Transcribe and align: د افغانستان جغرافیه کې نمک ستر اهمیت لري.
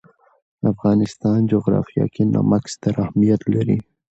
د 0.61 0.63
افغانستان 0.73 1.39
جغرافیه 1.51 2.05
کې 2.13 2.23
نمک 2.35 2.63
ستر 2.73 2.93
اهمیت 3.03 3.41
لري. 3.53 3.77